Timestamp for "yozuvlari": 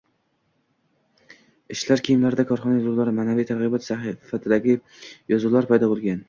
2.79-3.13